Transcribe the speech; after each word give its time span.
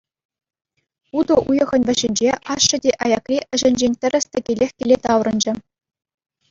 Утӑ 1.21 1.35
уйӑхӗн 1.47 1.81
вӗҫӗнче 1.89 2.31
ашшӗ 2.55 2.77
те 2.87 2.91
аякри 3.09 3.37
ӗҫӗнчен 3.61 3.93
тӗрӗс-тӗкелех 4.03 4.71
киле 4.79 4.97
таврӑнчӗ. 5.07 5.53